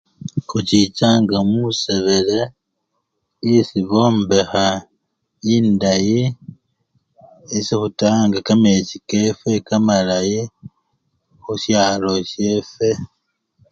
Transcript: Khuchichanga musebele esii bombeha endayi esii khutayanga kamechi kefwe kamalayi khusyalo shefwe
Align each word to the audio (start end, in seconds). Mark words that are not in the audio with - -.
Khuchichanga 0.47 1.37
musebele 1.51 2.39
esii 3.53 3.87
bombeha 3.89 4.65
endayi 5.55 6.21
esii 7.57 7.77
khutayanga 7.79 8.39
kamechi 8.47 8.97
kefwe 9.09 9.53
kamalayi 9.67 10.41
khusyalo 11.43 12.11
shefwe 12.31 12.89